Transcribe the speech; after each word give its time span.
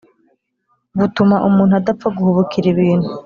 butuma 0.97 1.35
umuntu 1.47 1.73
adapfa 1.79 2.07
guhubukira 2.17 2.67
ibintu. 2.73 3.09